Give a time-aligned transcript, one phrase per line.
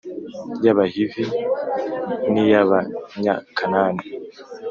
[0.63, 1.31] y Abahivi k
[2.33, 4.05] n iy Abanyakanani